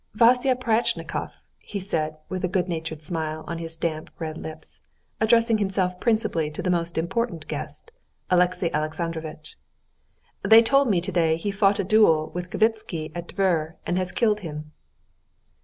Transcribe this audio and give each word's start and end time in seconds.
"Vasya 0.15 0.55
Pryatchnikov," 0.55 1.29
he 1.59 1.79
said, 1.79 2.17
with 2.27 2.43
a 2.43 2.47
good 2.47 2.67
natured 2.67 3.03
smile 3.03 3.43
on 3.45 3.59
his 3.59 3.77
damp, 3.77 4.09
red 4.17 4.35
lips, 4.35 4.81
addressing 5.19 5.59
himself 5.59 5.99
principally 5.99 6.49
to 6.49 6.63
the 6.63 6.71
most 6.71 6.97
important 6.97 7.47
guest, 7.47 7.91
Alexey 8.31 8.73
Alexandrovitch, 8.73 9.59
"they 10.41 10.63
told 10.63 10.89
me 10.89 11.01
today 11.01 11.37
he 11.37 11.51
fought 11.51 11.77
a 11.77 11.83
duel 11.83 12.31
with 12.33 12.49
Kvitsky 12.49 13.11
at 13.13 13.27
Tver, 13.27 13.75
and 13.85 13.99
has 13.99 14.11
killed 14.11 14.39
him." 14.39 14.71